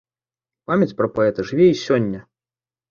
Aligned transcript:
Памяць 0.71 0.97
пра 1.03 1.11
паэта 1.19 1.47
жыве 1.51 1.71
і 1.77 1.81
сёння. 1.87 2.29